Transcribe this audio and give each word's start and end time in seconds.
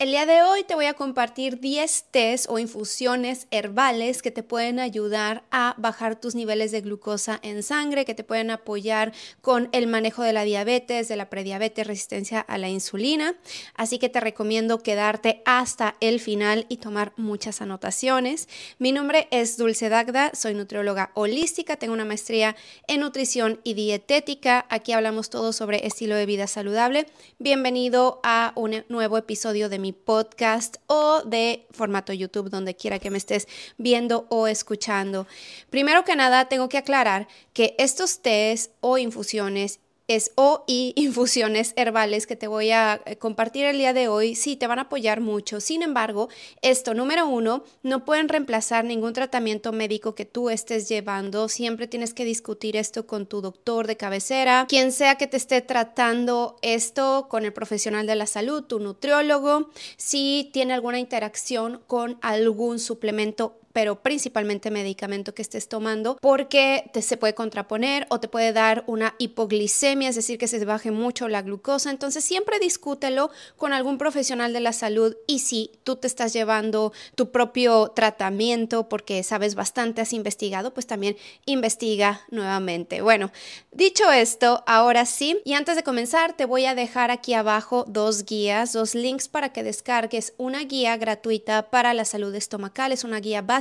El 0.00 0.12
día 0.12 0.26
de 0.26 0.42
hoy 0.42 0.62
te 0.62 0.76
voy 0.76 0.86
a 0.86 0.94
compartir 0.94 1.58
10 1.58 2.04
tés 2.12 2.46
o 2.48 2.60
infusiones 2.60 3.48
herbales 3.50 4.22
que 4.22 4.30
te 4.30 4.44
pueden 4.44 4.78
ayudar 4.78 5.42
a 5.50 5.74
bajar 5.76 6.20
tus 6.20 6.36
niveles 6.36 6.70
de 6.70 6.82
glucosa 6.82 7.40
en 7.42 7.64
sangre, 7.64 8.04
que 8.04 8.14
te 8.14 8.22
pueden 8.22 8.52
apoyar 8.52 9.12
con 9.40 9.68
el 9.72 9.88
manejo 9.88 10.22
de 10.22 10.32
la 10.32 10.44
diabetes, 10.44 11.08
de 11.08 11.16
la 11.16 11.28
prediabetes, 11.28 11.84
resistencia 11.84 12.38
a 12.38 12.58
la 12.58 12.68
insulina. 12.68 13.34
Así 13.74 13.98
que 13.98 14.08
te 14.08 14.20
recomiendo 14.20 14.84
quedarte 14.84 15.42
hasta 15.44 15.96
el 15.98 16.20
final 16.20 16.66
y 16.68 16.76
tomar 16.76 17.12
muchas 17.16 17.60
anotaciones. 17.60 18.48
Mi 18.78 18.92
nombre 18.92 19.26
es 19.32 19.56
Dulce 19.56 19.88
Dagda, 19.88 20.30
soy 20.32 20.54
nutrióloga 20.54 21.10
holística, 21.14 21.74
tengo 21.74 21.94
una 21.94 22.04
maestría 22.04 22.54
en 22.86 23.00
nutrición 23.00 23.58
y 23.64 23.74
dietética. 23.74 24.64
Aquí 24.68 24.92
hablamos 24.92 25.28
todo 25.28 25.52
sobre 25.52 25.88
estilo 25.88 26.14
de 26.14 26.26
vida 26.26 26.46
saludable. 26.46 27.08
Bienvenido 27.40 28.20
a 28.22 28.52
un 28.54 28.84
nuevo 28.88 29.18
episodio 29.18 29.68
de 29.68 29.80
mi 29.80 29.87
podcast 29.92 30.76
o 30.86 31.22
de 31.24 31.66
formato 31.70 32.12
YouTube, 32.12 32.50
donde 32.50 32.76
quiera 32.76 32.98
que 32.98 33.10
me 33.10 33.18
estés 33.18 33.48
viendo 33.76 34.26
o 34.28 34.46
escuchando. 34.46 35.26
Primero 35.70 36.04
que 36.04 36.16
nada, 36.16 36.46
tengo 36.46 36.68
que 36.68 36.78
aclarar 36.78 37.28
que 37.52 37.74
estos 37.78 38.20
tés 38.20 38.70
o 38.80 38.98
infusiones 38.98 39.80
es 40.08 40.32
o 40.34 40.64
y 40.66 40.94
infusiones 40.96 41.74
herbales 41.76 42.26
que 42.26 42.36
te 42.36 42.48
voy 42.48 42.70
a 42.72 43.00
eh, 43.04 43.16
compartir 43.16 43.66
el 43.66 43.78
día 43.78 43.92
de 43.92 44.08
hoy. 44.08 44.34
Sí, 44.34 44.56
te 44.56 44.66
van 44.66 44.78
a 44.78 44.82
apoyar 44.82 45.20
mucho. 45.20 45.60
Sin 45.60 45.82
embargo, 45.82 46.28
esto, 46.62 46.94
número 46.94 47.28
uno, 47.28 47.62
no 47.82 48.04
pueden 48.04 48.28
reemplazar 48.28 48.84
ningún 48.84 49.12
tratamiento 49.12 49.72
médico 49.72 50.14
que 50.14 50.24
tú 50.24 50.50
estés 50.50 50.88
llevando. 50.88 51.48
Siempre 51.48 51.86
tienes 51.86 52.14
que 52.14 52.24
discutir 52.24 52.76
esto 52.76 53.06
con 53.06 53.26
tu 53.26 53.40
doctor 53.40 53.86
de 53.86 53.96
cabecera, 53.96 54.66
quien 54.68 54.92
sea 54.92 55.16
que 55.16 55.26
te 55.26 55.36
esté 55.36 55.60
tratando 55.60 56.56
esto 56.62 57.26
con 57.28 57.44
el 57.44 57.52
profesional 57.52 58.06
de 58.06 58.16
la 58.16 58.26
salud, 58.26 58.64
tu 58.64 58.80
nutriólogo, 58.80 59.70
si 59.96 60.50
tiene 60.52 60.72
alguna 60.72 60.98
interacción 60.98 61.82
con 61.86 62.18
algún 62.22 62.78
suplemento 62.78 63.58
pero 63.72 64.02
principalmente 64.02 64.70
medicamento 64.70 65.34
que 65.34 65.42
estés 65.42 65.68
tomando, 65.68 66.16
porque 66.20 66.90
te, 66.92 67.02
se 67.02 67.16
puede 67.16 67.34
contraponer 67.34 68.06
o 68.10 68.20
te 68.20 68.28
puede 68.28 68.52
dar 68.52 68.84
una 68.86 69.14
hipoglicemia, 69.18 70.08
es 70.08 70.16
decir, 70.16 70.38
que 70.38 70.48
se 70.48 70.64
baje 70.64 70.90
mucho 70.90 71.28
la 71.28 71.42
glucosa. 71.42 71.90
Entonces 71.90 72.24
siempre 72.24 72.58
discútelo 72.58 73.30
con 73.56 73.72
algún 73.72 73.98
profesional 73.98 74.52
de 74.52 74.60
la 74.60 74.72
salud 74.72 75.16
y 75.26 75.40
si 75.40 75.72
tú 75.84 75.96
te 75.96 76.06
estás 76.06 76.32
llevando 76.32 76.92
tu 77.14 77.30
propio 77.30 77.92
tratamiento 77.94 78.88
porque 78.88 79.22
sabes 79.22 79.54
bastante, 79.54 80.00
has 80.00 80.12
investigado, 80.12 80.72
pues 80.72 80.86
también 80.86 81.16
investiga 81.46 82.22
nuevamente. 82.30 83.02
Bueno, 83.02 83.30
dicho 83.72 84.10
esto, 84.10 84.62
ahora 84.66 85.06
sí, 85.06 85.40
y 85.44 85.54
antes 85.54 85.76
de 85.76 85.82
comenzar 85.82 86.36
te 86.36 86.44
voy 86.44 86.66
a 86.66 86.74
dejar 86.74 87.10
aquí 87.10 87.34
abajo 87.34 87.84
dos 87.86 88.24
guías, 88.24 88.72
dos 88.72 88.94
links 88.94 89.28
para 89.28 89.52
que 89.52 89.62
descargues 89.62 90.34
una 90.36 90.60
guía 90.64 90.96
gratuita 90.96 91.70
para 91.70 91.94
la 91.94 92.04
salud 92.04 92.34
estomacal, 92.34 92.92
es 92.92 93.04
una 93.04 93.20
guía 93.20 93.42
básica 93.42 93.57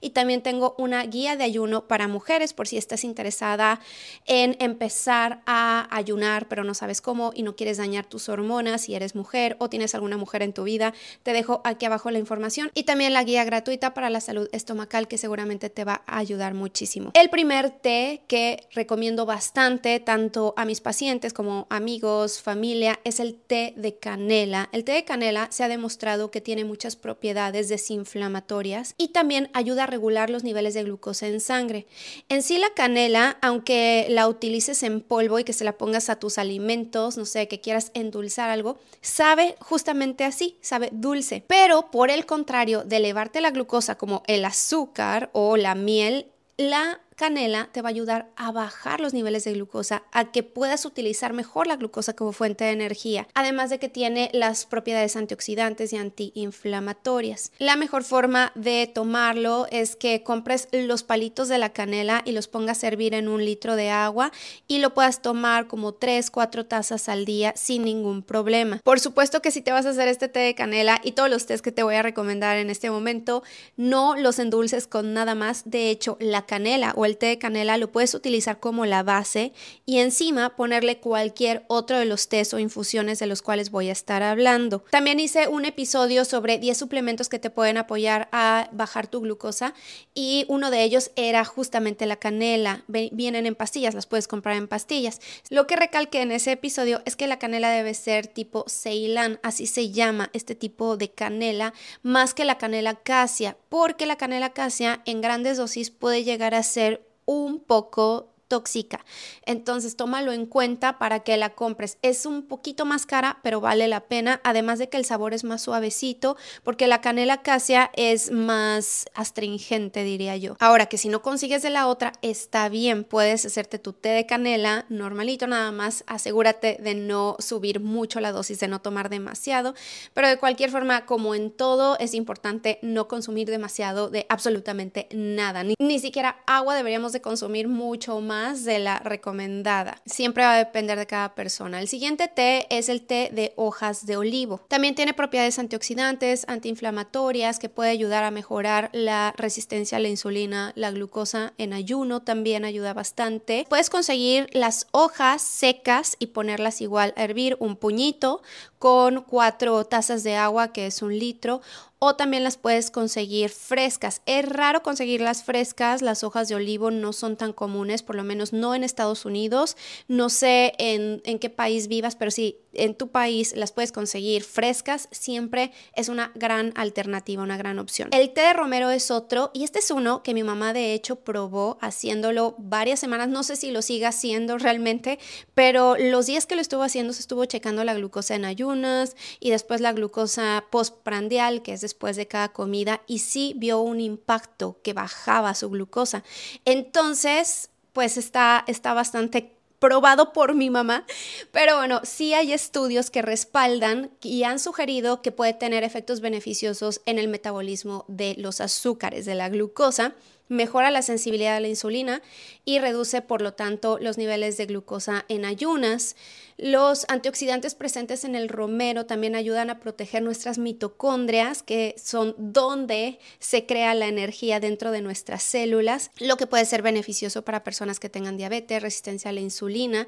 y 0.00 0.10
también 0.10 0.42
tengo 0.42 0.74
una 0.78 1.04
guía 1.04 1.36
de 1.36 1.44
ayuno 1.44 1.86
para 1.86 2.08
mujeres 2.08 2.52
por 2.52 2.66
si 2.66 2.76
estás 2.76 3.04
interesada 3.04 3.80
en 4.26 4.56
empezar 4.60 5.42
a 5.46 5.88
ayunar 5.94 6.48
pero 6.48 6.64
no 6.64 6.74
sabes 6.74 7.00
cómo 7.00 7.32
y 7.34 7.42
no 7.42 7.56
quieres 7.56 7.78
dañar 7.78 8.06
tus 8.06 8.28
hormonas 8.28 8.82
si 8.82 8.94
eres 8.94 9.14
mujer 9.14 9.56
o 9.58 9.68
tienes 9.68 9.94
alguna 9.94 10.16
mujer 10.16 10.42
en 10.42 10.52
tu 10.52 10.64
vida. 10.64 10.94
Te 11.22 11.32
dejo 11.32 11.60
aquí 11.64 11.86
abajo 11.86 12.10
la 12.10 12.18
información 12.18 12.70
y 12.74 12.84
también 12.84 13.12
la 13.12 13.24
guía 13.24 13.44
gratuita 13.44 13.94
para 13.94 14.10
la 14.10 14.20
salud 14.20 14.48
estomacal 14.52 15.08
que 15.08 15.18
seguramente 15.18 15.70
te 15.70 15.84
va 15.84 16.02
a 16.06 16.18
ayudar 16.18 16.54
muchísimo. 16.54 17.10
El 17.14 17.30
primer 17.30 17.70
té 17.70 18.22
que 18.28 18.66
recomiendo 18.72 19.26
bastante 19.26 20.00
tanto 20.00 20.54
a 20.56 20.64
mis 20.64 20.80
pacientes 20.80 21.32
como 21.32 21.66
amigos, 21.70 22.40
familia, 22.40 23.00
es 23.04 23.20
el 23.20 23.34
té 23.34 23.74
de 23.76 23.98
canela. 23.98 24.68
El 24.72 24.84
té 24.84 24.92
de 24.92 25.04
canela 25.04 25.48
se 25.50 25.64
ha 25.64 25.68
demostrado 25.68 26.30
que 26.30 26.40
tiene 26.40 26.64
muchas 26.64 26.96
propiedades 26.96 27.68
desinflamatorias 27.68 28.94
y 28.96 29.08
también 29.08 29.33
ayuda 29.52 29.84
a 29.84 29.86
regular 29.86 30.30
los 30.30 30.44
niveles 30.44 30.74
de 30.74 30.84
glucosa 30.84 31.26
en 31.26 31.40
sangre. 31.40 31.86
En 32.28 32.42
sí 32.42 32.58
la 32.58 32.70
canela, 32.74 33.36
aunque 33.42 34.06
la 34.08 34.28
utilices 34.28 34.82
en 34.82 35.00
polvo 35.00 35.38
y 35.38 35.44
que 35.44 35.52
se 35.52 35.64
la 35.64 35.78
pongas 35.78 36.08
a 36.10 36.18
tus 36.18 36.38
alimentos, 36.38 37.16
no 37.16 37.24
sé, 37.24 37.48
que 37.48 37.60
quieras 37.60 37.90
endulzar 37.94 38.50
algo, 38.50 38.78
sabe 39.00 39.56
justamente 39.60 40.24
así, 40.24 40.56
sabe 40.60 40.90
dulce. 40.92 41.44
Pero 41.46 41.90
por 41.90 42.10
el 42.10 42.26
contrario 42.26 42.84
de 42.84 42.96
elevarte 42.96 43.40
la 43.40 43.50
glucosa 43.50 43.96
como 43.96 44.22
el 44.26 44.44
azúcar 44.44 45.30
o 45.32 45.56
la 45.56 45.74
miel, 45.74 46.26
la 46.56 47.00
canela 47.14 47.68
te 47.72 47.82
va 47.82 47.88
a 47.88 47.90
ayudar 47.90 48.30
a 48.36 48.52
bajar 48.52 49.00
los 49.00 49.14
niveles 49.14 49.44
de 49.44 49.52
glucosa, 49.52 50.02
a 50.12 50.32
que 50.32 50.42
puedas 50.42 50.84
utilizar 50.84 51.32
mejor 51.32 51.66
la 51.66 51.76
glucosa 51.76 52.14
como 52.14 52.32
fuente 52.32 52.64
de 52.64 52.72
energía, 52.72 53.28
además 53.34 53.70
de 53.70 53.78
que 53.78 53.88
tiene 53.88 54.30
las 54.32 54.66
propiedades 54.66 55.16
antioxidantes 55.16 55.92
y 55.92 55.96
antiinflamatorias. 55.96 57.52
La 57.58 57.76
mejor 57.76 58.04
forma 58.04 58.52
de 58.54 58.90
tomarlo 58.92 59.66
es 59.70 59.96
que 59.96 60.22
compres 60.22 60.68
los 60.72 61.02
palitos 61.02 61.48
de 61.48 61.58
la 61.58 61.72
canela 61.72 62.22
y 62.24 62.32
los 62.32 62.48
pongas 62.48 62.84
a 62.84 62.88
hervir 62.88 63.14
en 63.14 63.28
un 63.28 63.44
litro 63.44 63.76
de 63.76 63.90
agua 63.90 64.32
y 64.66 64.78
lo 64.78 64.94
puedas 64.94 65.22
tomar 65.22 65.66
como 65.66 65.94
3, 65.94 66.30
4 66.30 66.66
tazas 66.66 67.08
al 67.08 67.24
día 67.24 67.52
sin 67.56 67.84
ningún 67.84 68.22
problema. 68.22 68.80
Por 68.82 69.00
supuesto 69.00 69.40
que 69.40 69.50
si 69.50 69.62
te 69.62 69.72
vas 69.72 69.86
a 69.86 69.90
hacer 69.90 70.08
este 70.08 70.28
té 70.28 70.40
de 70.40 70.54
canela 70.54 71.00
y 71.02 71.12
todos 71.12 71.30
los 71.30 71.46
tés 71.46 71.62
que 71.62 71.72
te 71.72 71.82
voy 71.82 71.94
a 71.94 72.02
recomendar 72.02 72.56
en 72.56 72.70
este 72.70 72.90
momento, 72.90 73.42
no 73.76 74.16
los 74.16 74.38
endulces 74.38 74.86
con 74.86 75.14
nada 75.14 75.34
más. 75.34 75.62
De 75.64 75.90
hecho, 75.90 76.16
la 76.20 76.46
canela 76.46 76.92
o 76.96 77.03
el 77.04 77.16
té 77.16 77.26
de 77.26 77.38
canela 77.38 77.76
lo 77.76 77.90
puedes 77.92 78.14
utilizar 78.14 78.60
como 78.60 78.86
la 78.86 79.02
base 79.02 79.52
y 79.86 79.98
encima 79.98 80.56
ponerle 80.56 80.98
cualquier 80.98 81.64
otro 81.68 81.98
de 81.98 82.04
los 82.04 82.28
tés 82.28 82.54
o 82.54 82.58
infusiones 82.58 83.18
de 83.18 83.26
los 83.26 83.42
cuales 83.42 83.70
voy 83.70 83.88
a 83.88 83.92
estar 83.92 84.22
hablando. 84.22 84.84
También 84.90 85.20
hice 85.20 85.48
un 85.48 85.64
episodio 85.64 86.24
sobre 86.24 86.58
10 86.58 86.76
suplementos 86.76 87.28
que 87.28 87.38
te 87.38 87.50
pueden 87.50 87.76
apoyar 87.76 88.28
a 88.32 88.68
bajar 88.72 89.06
tu 89.06 89.20
glucosa 89.20 89.74
y 90.14 90.44
uno 90.48 90.70
de 90.70 90.82
ellos 90.82 91.10
era 91.16 91.44
justamente 91.44 92.06
la 92.06 92.16
canela. 92.16 92.84
Vienen 92.88 93.46
en 93.46 93.54
pastillas, 93.54 93.94
las 93.94 94.06
puedes 94.06 94.28
comprar 94.28 94.56
en 94.56 94.68
pastillas. 94.68 95.20
Lo 95.50 95.66
que 95.66 95.76
recalqué 95.76 96.22
en 96.22 96.32
ese 96.32 96.52
episodio 96.52 97.02
es 97.04 97.16
que 97.16 97.26
la 97.26 97.38
canela 97.38 97.70
debe 97.70 97.94
ser 97.94 98.26
tipo 98.26 98.64
Ceilán, 98.68 99.40
así 99.42 99.66
se 99.66 99.90
llama 99.90 100.30
este 100.32 100.54
tipo 100.54 100.96
de 100.96 101.10
canela, 101.10 101.74
más 102.02 102.34
que 102.34 102.44
la 102.44 102.58
canela 102.58 102.94
casia, 102.94 103.56
porque 103.68 104.06
la 104.06 104.16
canela 104.16 104.52
casia 104.52 105.02
en 105.04 105.20
grandes 105.20 105.56
dosis 105.56 105.90
puede 105.90 106.24
llegar 106.24 106.54
a 106.54 106.62
ser 106.62 106.93
un 107.26 107.60
poco 107.60 108.33
tóxica. 108.48 109.04
Entonces, 109.46 109.96
tómalo 109.96 110.32
en 110.32 110.46
cuenta 110.46 110.98
para 110.98 111.20
que 111.20 111.36
la 111.36 111.54
compres. 111.54 111.98
Es 112.02 112.26
un 112.26 112.42
poquito 112.42 112.84
más 112.84 113.06
cara, 113.06 113.38
pero 113.42 113.60
vale 113.60 113.88
la 113.88 114.00
pena. 114.00 114.40
Además 114.44 114.78
de 114.78 114.88
que 114.88 114.96
el 114.96 115.04
sabor 115.04 115.34
es 115.34 115.44
más 115.44 115.62
suavecito, 115.62 116.36
porque 116.62 116.86
la 116.86 117.00
canela 117.00 117.42
casia 117.42 117.90
es 117.94 118.30
más 118.30 119.06
astringente, 119.14 120.04
diría 120.04 120.36
yo. 120.36 120.56
Ahora 120.60 120.86
que 120.86 120.98
si 120.98 121.08
no 121.08 121.22
consigues 121.22 121.62
de 121.62 121.70
la 121.70 121.86
otra, 121.86 122.12
está 122.22 122.68
bien. 122.68 123.04
Puedes 123.04 123.44
hacerte 123.46 123.78
tu 123.78 123.92
té 123.92 124.10
de 124.10 124.26
canela 124.26 124.86
normalito, 124.88 125.46
nada 125.46 125.72
más. 125.72 126.04
Asegúrate 126.06 126.78
de 126.80 126.94
no 126.94 127.36
subir 127.38 127.80
mucho 127.80 128.20
la 128.20 128.32
dosis, 128.32 128.60
de 128.60 128.68
no 128.68 128.80
tomar 128.80 129.08
demasiado. 129.08 129.74
Pero 130.12 130.28
de 130.28 130.38
cualquier 130.38 130.70
forma, 130.70 131.06
como 131.06 131.34
en 131.34 131.50
todo, 131.50 131.98
es 131.98 132.14
importante 132.14 132.78
no 132.82 133.08
consumir 133.08 133.48
demasiado 133.48 134.10
de 134.10 134.26
absolutamente 134.28 135.08
nada. 135.12 135.64
Ni, 135.64 135.74
ni 135.78 135.98
siquiera 135.98 136.42
agua 136.46 136.74
deberíamos 136.74 137.12
de 137.12 137.20
consumir 137.20 137.68
mucho 137.68 138.20
más 138.20 138.43
de 138.52 138.78
la 138.78 138.98
recomendada. 138.98 140.02
Siempre 140.04 140.44
va 140.44 140.54
a 140.54 140.58
depender 140.58 140.98
de 140.98 141.06
cada 141.06 141.34
persona. 141.34 141.80
El 141.80 141.88
siguiente 141.88 142.28
té 142.28 142.66
es 142.70 142.88
el 142.88 143.02
té 143.02 143.30
de 143.32 143.52
hojas 143.56 144.04
de 144.06 144.16
olivo. 144.16 144.60
También 144.68 144.94
tiene 144.94 145.14
propiedades 145.14 145.58
antioxidantes, 145.58 146.44
antiinflamatorias 146.48 147.58
que 147.58 147.68
puede 147.68 147.90
ayudar 147.90 148.24
a 148.24 148.30
mejorar 148.30 148.90
la 148.92 149.32
resistencia 149.36 149.96
a 149.96 150.00
la 150.00 150.08
insulina, 150.08 150.72
la 150.76 150.90
glucosa 150.90 151.54
en 151.58 151.72
ayuno 151.72 152.20
también 152.20 152.64
ayuda 152.64 152.92
bastante. 152.92 153.66
Puedes 153.68 153.88
conseguir 153.88 154.48
las 154.52 154.86
hojas 154.92 155.40
secas 155.40 156.16
y 156.18 156.26
ponerlas 156.26 156.80
igual 156.80 157.14
a 157.16 157.24
hervir 157.24 157.56
un 157.60 157.76
puñito 157.76 158.42
con 158.78 159.22
cuatro 159.22 159.84
tazas 159.86 160.22
de 160.24 160.36
agua 160.36 160.72
que 160.72 160.86
es 160.86 161.00
un 161.00 161.18
litro 161.18 161.62
o 162.04 162.16
también 162.16 162.44
las 162.44 162.58
puedes 162.58 162.90
conseguir 162.90 163.48
frescas. 163.48 164.20
Es 164.26 164.46
raro 164.46 164.82
conseguirlas 164.82 165.42
frescas, 165.42 166.02
las 166.02 166.22
hojas 166.22 166.48
de 166.48 166.54
olivo 166.54 166.90
no 166.90 167.14
son 167.14 167.36
tan 167.36 167.54
comunes, 167.54 168.02
por 168.02 168.14
lo 168.14 168.24
menos 168.24 168.52
no 168.52 168.74
en 168.74 168.84
Estados 168.84 169.24
Unidos. 169.24 169.78
No 170.06 170.28
sé 170.28 170.74
en, 170.78 171.22
en 171.24 171.38
qué 171.38 171.48
país 171.48 171.88
vivas, 171.88 172.14
pero 172.14 172.30
sí, 172.30 172.58
en 172.76 172.94
tu 172.94 173.08
país 173.08 173.54
las 173.56 173.72
puedes 173.72 173.92
conseguir 173.92 174.42
frescas, 174.44 175.08
siempre 175.10 175.72
es 175.94 176.08
una 176.08 176.32
gran 176.34 176.72
alternativa, 176.76 177.42
una 177.42 177.56
gran 177.56 177.78
opción. 177.78 178.08
El 178.12 178.32
té 178.32 178.42
de 178.42 178.52
romero 178.52 178.90
es 178.90 179.10
otro 179.10 179.50
y 179.54 179.64
este 179.64 179.78
es 179.78 179.90
uno 179.90 180.22
que 180.22 180.34
mi 180.34 180.42
mamá 180.42 180.72
de 180.72 180.94
hecho 180.94 181.16
probó 181.16 181.78
haciéndolo 181.80 182.54
varias 182.58 183.00
semanas, 183.00 183.28
no 183.28 183.42
sé 183.42 183.56
si 183.56 183.70
lo 183.70 183.82
siga 183.82 184.08
haciendo 184.08 184.58
realmente, 184.58 185.18
pero 185.54 185.96
los 185.98 186.26
días 186.26 186.46
que 186.46 186.56
lo 186.56 186.60
estuvo 186.60 186.82
haciendo 186.82 187.12
se 187.12 187.20
estuvo 187.20 187.44
checando 187.44 187.84
la 187.84 187.94
glucosa 187.94 188.34
en 188.34 188.44
ayunas 188.44 189.16
y 189.40 189.50
después 189.50 189.80
la 189.80 189.92
glucosa 189.92 190.64
postprandial, 190.70 191.62
que 191.62 191.72
es 191.72 191.80
después 191.80 192.16
de 192.16 192.26
cada 192.26 192.52
comida, 192.52 193.02
y 193.06 193.20
sí 193.20 193.54
vio 193.56 193.80
un 193.80 194.00
impacto 194.00 194.80
que 194.82 194.92
bajaba 194.92 195.54
su 195.54 195.70
glucosa. 195.70 196.24
Entonces, 196.64 197.70
pues 197.92 198.16
está, 198.16 198.64
está 198.66 198.92
bastante 198.92 199.53
probado 199.78 200.32
por 200.32 200.54
mi 200.54 200.70
mamá, 200.70 201.04
pero 201.52 201.76
bueno, 201.76 202.00
sí 202.04 202.34
hay 202.34 202.52
estudios 202.52 203.10
que 203.10 203.22
respaldan 203.22 204.10
y 204.22 204.44
han 204.44 204.58
sugerido 204.58 205.22
que 205.22 205.32
puede 205.32 205.52
tener 205.52 205.84
efectos 205.84 206.20
beneficiosos 206.20 207.00
en 207.06 207.18
el 207.18 207.28
metabolismo 207.28 208.04
de 208.08 208.34
los 208.38 208.60
azúcares, 208.60 209.26
de 209.26 209.34
la 209.34 209.48
glucosa 209.48 210.14
mejora 210.48 210.90
la 210.90 211.02
sensibilidad 211.02 211.56
a 211.56 211.60
la 211.60 211.68
insulina 211.68 212.22
y 212.64 212.78
reduce, 212.78 213.22
por 213.22 213.42
lo 213.42 213.54
tanto, 213.54 213.98
los 214.00 214.18
niveles 214.18 214.56
de 214.56 214.66
glucosa 214.66 215.24
en 215.28 215.44
ayunas. 215.44 216.16
Los 216.56 217.04
antioxidantes 217.08 217.74
presentes 217.74 218.24
en 218.24 218.36
el 218.36 218.48
romero 218.48 219.06
también 219.06 219.34
ayudan 219.34 219.70
a 219.70 219.80
proteger 219.80 220.22
nuestras 220.22 220.56
mitocondrias, 220.56 221.62
que 221.62 221.96
son 221.98 222.34
donde 222.38 223.18
se 223.40 223.66
crea 223.66 223.92
la 223.94 224.06
energía 224.06 224.60
dentro 224.60 224.92
de 224.92 225.02
nuestras 225.02 225.42
células, 225.42 226.12
lo 226.20 226.36
que 226.36 226.46
puede 226.46 226.64
ser 226.64 226.82
beneficioso 226.82 227.42
para 227.42 227.64
personas 227.64 227.98
que 227.98 228.08
tengan 228.08 228.36
diabetes, 228.36 228.82
resistencia 228.82 229.30
a 229.30 229.32
la 229.32 229.40
insulina. 229.40 230.06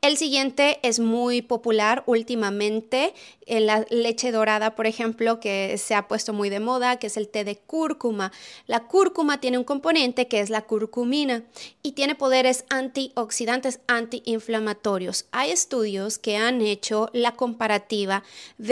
El 0.00 0.16
siguiente 0.16 0.78
es 0.82 1.00
muy 1.00 1.42
popular 1.42 2.04
últimamente 2.06 3.12
en 3.46 3.66
la 3.66 3.84
leche 3.90 4.30
dorada, 4.30 4.76
por 4.76 4.86
ejemplo, 4.86 5.40
que 5.40 5.76
se 5.76 5.96
ha 5.96 6.06
puesto 6.06 6.32
muy 6.32 6.50
de 6.50 6.60
moda, 6.60 6.98
que 6.98 7.08
es 7.08 7.16
el 7.16 7.28
té 7.28 7.42
de 7.42 7.56
cúrcuma. 7.56 8.30
La 8.66 8.86
cúrcuma 8.86 9.40
tiene 9.40 9.58
un 9.58 9.64
componente 9.70 10.26
que 10.26 10.40
es 10.40 10.50
la 10.50 10.62
curcumina 10.62 11.44
y 11.80 11.92
tiene 11.92 12.16
poderes 12.16 12.64
antioxidantes, 12.70 13.78
antiinflamatorios. 13.86 15.26
Hay 15.30 15.52
estudios 15.52 16.18
que 16.18 16.36
han 16.36 16.60
hecho 16.60 17.08
la 17.12 17.36
comparativa 17.36 18.24
del 18.58 18.66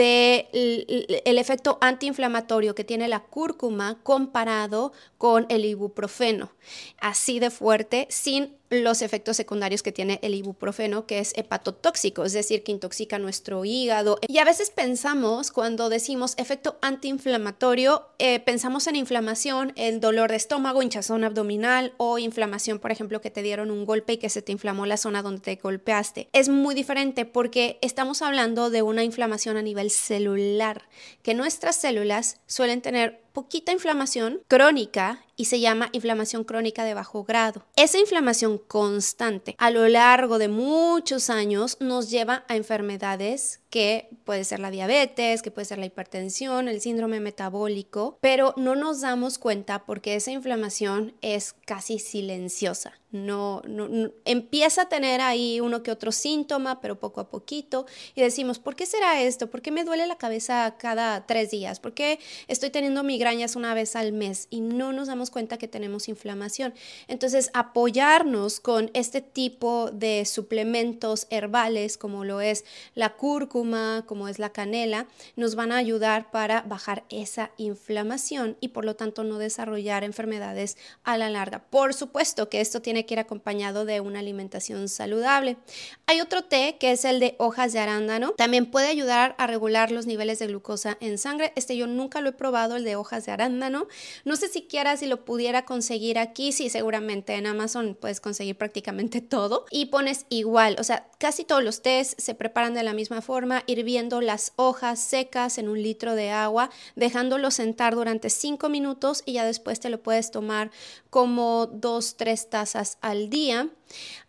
de 0.49 1.21
el 1.23 1.37
efecto 1.37 1.77
antiinflamatorio 1.79 2.75
que 2.75 2.83
tiene 2.83 3.07
la 3.07 3.21
cúrcuma 3.21 3.97
comparado 4.03 4.91
con 5.17 5.45
el 5.47 5.63
ibuprofeno. 5.63 6.51
Así 6.99 7.39
de 7.39 7.49
fuerte, 7.49 8.05
sin 8.09 8.58
los 8.69 9.01
efectos 9.01 9.37
secundarios 9.37 9.83
que 9.83 9.91
tiene 9.91 10.19
el 10.21 10.35
ibuprofeno, 10.35 11.05
que 11.05 11.19
es 11.19 11.33
hepatotóxico, 11.35 12.23
es 12.23 12.33
decir, 12.33 12.63
que 12.63 12.71
intoxica 12.71 13.19
nuestro 13.19 13.65
hígado. 13.65 14.19
Y 14.27 14.37
a 14.37 14.45
veces 14.45 14.69
pensamos, 14.69 15.51
cuando 15.51 15.89
decimos 15.89 16.33
efecto 16.37 16.77
antiinflamatorio, 16.81 18.07
eh, 18.19 18.39
pensamos 18.39 18.87
en 18.87 18.95
inflamación, 18.95 19.73
el 19.75 19.99
dolor 19.99 20.29
de 20.29 20.37
estómago, 20.37 20.83
hinchazón 20.83 21.23
abdominal 21.23 21.93
o 21.97 22.19
inflamación, 22.19 22.79
por 22.79 22.91
ejemplo, 22.91 23.21
que 23.21 23.31
te 23.31 23.41
dieron 23.41 23.71
un 23.71 23.85
golpe 23.85 24.13
y 24.13 24.17
que 24.17 24.29
se 24.29 24.41
te 24.41 24.51
inflamó 24.51 24.85
la 24.85 24.97
zona 24.97 25.21
donde 25.21 25.41
te 25.41 25.55
golpeaste. 25.55 26.29
Es 26.33 26.49
muy 26.49 26.75
diferente 26.75 27.25
porque 27.25 27.79
estamos 27.81 28.21
hablando 28.21 28.69
de 28.69 28.81
una 28.81 29.03
inflamación 29.03 29.57
a 29.57 29.61
nivel 29.61 29.89
celular, 29.89 30.87
que 31.23 31.33
nuestras 31.33 31.75
células 31.75 32.39
suelen 32.45 32.81
tener 32.81 33.21
poquita 33.39 33.71
inflamación 33.71 34.41
crónica 34.49 35.23
y 35.37 35.45
se 35.45 35.61
llama 35.61 35.87
inflamación 35.93 36.43
crónica 36.43 36.83
de 36.83 36.93
bajo 36.93 37.23
grado. 37.23 37.63
Esa 37.77 37.97
inflamación 37.97 38.57
constante 38.57 39.55
a 39.57 39.71
lo 39.71 39.87
largo 39.87 40.39
de 40.39 40.49
muchos 40.49 41.29
años 41.29 41.77
nos 41.79 42.09
lleva 42.09 42.43
a 42.49 42.57
enfermedades 42.57 43.61
que 43.69 44.09
puede 44.25 44.43
ser 44.43 44.59
la 44.59 44.71
diabetes, 44.71 45.41
que 45.41 45.51
puede 45.51 45.65
ser 45.65 45.77
la 45.77 45.85
hipertensión, 45.85 46.67
el 46.67 46.81
síndrome 46.81 47.19
metabólico, 47.19 48.17
pero 48.21 48.53
no 48.57 48.75
nos 48.75 49.01
damos 49.01 49.37
cuenta 49.37 49.85
porque 49.85 50.15
esa 50.15 50.31
inflamación 50.31 51.13
es 51.21 51.53
casi 51.65 51.99
silenciosa. 51.99 52.93
No, 53.11 53.63
no, 53.67 54.11
empieza 54.23 54.83
a 54.83 54.89
tener 54.89 55.19
ahí 55.19 55.59
uno 55.59 55.81
que 55.81 55.89
otro 55.89 56.11
síntoma, 56.11 56.79
pero 56.79 56.99
poco 56.99 57.21
a 57.21 57.29
poquito, 57.29 57.87
y 58.13 58.21
decimos, 58.21 58.59
¿por 58.59 58.75
qué 58.75 58.85
será 58.85 59.19
esto? 59.23 59.49
¿Por 59.49 59.63
qué 59.63 59.71
me 59.71 59.83
duele 59.83 60.05
la 60.05 60.19
cabeza 60.19 60.75
cada 60.77 61.25
tres 61.25 61.49
días? 61.49 61.79
¿Por 61.79 61.95
qué 61.95 62.19
estoy 62.47 62.69
teniendo 62.69 63.01
migrañas 63.01 63.55
una 63.55 63.73
vez 63.73 63.95
al 63.95 64.13
mes? 64.13 64.45
Y 64.51 64.61
no 64.61 64.93
nos 64.93 65.07
damos 65.07 65.31
cuenta 65.31 65.57
que 65.57 65.67
tenemos 65.67 66.07
inflamación. 66.07 66.75
Entonces, 67.07 67.49
apoyarnos 67.55 68.59
con 68.59 68.91
este 68.93 69.21
tipo 69.21 69.89
de 69.89 70.25
suplementos 70.25 71.25
herbales, 71.31 71.97
como 71.97 72.25
lo 72.25 72.41
es 72.41 72.63
la 72.93 73.15
cúrcuma, 73.15 73.58
como 74.05 74.27
es 74.27 74.39
la 74.39 74.51
canela, 74.51 75.07
nos 75.35 75.55
van 75.55 75.71
a 75.71 75.77
ayudar 75.77 76.31
para 76.31 76.61
bajar 76.61 77.03
esa 77.09 77.51
inflamación 77.57 78.57
y 78.61 78.69
por 78.69 78.85
lo 78.85 78.95
tanto 78.95 79.23
no 79.23 79.37
desarrollar 79.37 80.03
enfermedades 80.03 80.77
a 81.03 81.17
la 81.17 81.29
larga. 81.29 81.59
Por 81.69 81.93
supuesto 81.93 82.49
que 82.49 82.61
esto 82.61 82.81
tiene 82.81 83.05
que 83.05 83.15
ir 83.15 83.19
acompañado 83.19 83.85
de 83.85 83.99
una 83.99 84.19
alimentación 84.19 84.87
saludable. 84.87 85.57
Hay 86.05 86.21
otro 86.21 86.43
té 86.43 86.77
que 86.79 86.91
es 86.91 87.05
el 87.05 87.19
de 87.19 87.35
hojas 87.37 87.73
de 87.73 87.79
arándano. 87.79 88.31
También 88.31 88.71
puede 88.71 88.87
ayudar 88.87 89.35
a 89.37 89.47
regular 89.47 89.91
los 89.91 90.05
niveles 90.05 90.39
de 90.39 90.47
glucosa 90.47 90.97
en 91.01 91.17
sangre. 91.17 91.51
Este 91.55 91.75
yo 91.75 91.87
nunca 91.87 92.21
lo 92.21 92.29
he 92.29 92.33
probado, 92.33 92.75
el 92.75 92.83
de 92.83 92.95
hojas 92.95 93.25
de 93.25 93.31
arándano. 93.31 93.87
No 94.25 94.35
sé 94.35 94.47
siquiera 94.47 94.95
si 94.97 95.05
lo 95.05 95.25
pudiera 95.25 95.65
conseguir 95.65 96.17
aquí. 96.17 96.51
Sí, 96.51 96.69
seguramente 96.69 97.33
en 97.35 97.45
Amazon 97.45 97.97
puedes 97.99 98.21
conseguir 98.21 98.57
prácticamente 98.57 99.21
todo. 99.21 99.65
Y 99.69 99.87
pones 99.87 100.25
igual, 100.29 100.77
o 100.79 100.83
sea, 100.83 101.09
casi 101.17 101.43
todos 101.43 101.63
los 101.63 101.81
tés 101.81 102.15
se 102.17 102.35
preparan 102.35 102.73
de 102.73 102.83
la 102.83 102.93
misma 102.93 103.21
forma, 103.21 103.48
hirviendo 103.65 104.21
las 104.21 104.53
hojas 104.55 104.99
secas 104.99 105.57
en 105.57 105.69
un 105.69 105.81
litro 105.81 106.15
de 106.15 106.31
agua, 106.31 106.69
dejándolo 106.95 107.51
sentar 107.51 107.95
durante 107.95 108.29
5 108.29 108.69
minutos 108.69 109.23
y 109.25 109.33
ya 109.33 109.45
después 109.45 109.79
te 109.79 109.89
lo 109.89 110.01
puedes 110.01 110.31
tomar 110.31 110.71
como 111.09 111.67
dos, 111.67 112.15
tres 112.17 112.49
tazas 112.49 112.97
al 113.01 113.29
día. 113.29 113.69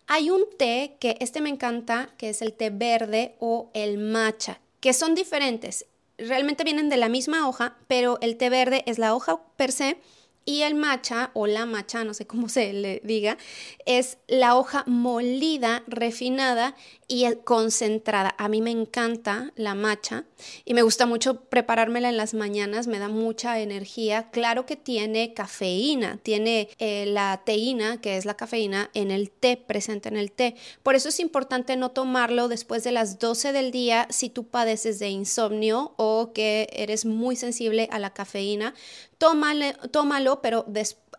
Hay 0.07 0.31
un 0.31 0.45
té 0.59 0.97
que 0.99 1.17
este 1.21 1.41
me 1.41 1.51
encanta, 1.51 2.11
que 2.17 2.31
es 2.31 2.43
el 2.43 2.53
té 2.53 2.71
verde 2.71 3.37
o 3.39 3.71
el 3.75 3.99
matcha, 3.99 4.61
que 4.81 4.93
son 4.93 5.15
diferentes. 5.15 5.87
Realmente 6.19 6.65
vienen 6.65 6.89
de 6.89 6.97
la 6.97 7.09
misma 7.09 7.49
hoja, 7.49 7.77
pero 7.87 8.19
el 8.21 8.37
té 8.37 8.51
verde 8.51 8.83
es 8.87 8.99
la 8.99 9.15
hoja 9.15 9.41
per 9.57 9.73
se 9.73 9.99
y 10.45 10.63
el 10.63 10.75
matcha 10.75 11.31
o 11.35 11.47
la 11.47 11.67
matcha, 11.67 12.05
no 12.05 12.15
sé 12.15 12.27
cómo 12.27 12.49
se 12.51 12.73
le 12.73 13.01
diga, 13.05 13.39
es 13.87 14.19
la 14.27 14.57
hoja 14.57 14.85
molida, 14.87 15.83
refinada 15.87 16.75
y 17.09 17.27
concentrada. 17.45 18.35
A 18.39 18.49
mí 18.49 18.63
me 18.63 18.71
encanta 18.71 19.53
la 19.57 19.75
matcha 19.75 20.25
y 20.65 20.75
me 20.75 20.83
gusta 20.83 21.07
mucho 21.07 21.45
preparármela 21.45 22.09
en 22.09 22.17
las 22.17 22.35
mañanas, 22.35 22.87
me 22.87 22.99
da 22.99 23.09
mucha 23.09 23.59
energía. 23.59 24.31
Claro 24.31 24.65
que 24.65 24.77
tiene 24.77 25.35
cafeína, 25.35 26.19
tiene 26.23 26.69
eh, 26.79 27.07
la 27.07 27.43
teína, 27.45 28.01
que 28.01 28.17
es 28.17 28.25
la 28.25 28.37
cafeína, 28.37 28.91
en 28.95 29.11
el 29.11 29.31
té, 29.31 29.57
presente 29.57 30.09
en 30.09 30.17
el 30.17 30.31
té. 30.31 30.55
Por 30.83 30.95
eso 30.95 31.09
es 31.09 31.21
importante 31.21 31.77
no 31.77 31.91
tomarlo 31.91 32.49
después 32.49 32.85
de 32.85 32.93
las 32.93 33.19
12 33.19 33.53
del 33.53 33.73
día 33.73 34.07
si 34.11 34.31
tú 34.31 34.45
padeces 34.45 34.99
de 34.99 35.09
insomnio 35.09 35.95
o 35.97 36.33
que 36.33 36.69
eres 36.73 37.05
muy 37.05 37.37
sensible 37.37 37.89
a 37.91 37.99
la 37.99 38.15
cafeína. 38.15 38.75
Tómale, 39.21 39.75
tómalo, 39.91 40.41
pero 40.41 40.65